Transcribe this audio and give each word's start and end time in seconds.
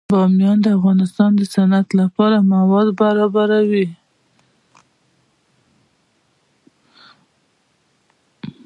بامیان 0.09 0.57
د 0.63 0.67
افغانستان 0.77 1.31
د 1.35 1.41
صنعت 1.55 1.87
لپاره 1.99 2.37
مواد 2.53 2.87
برابروي. 3.01 3.87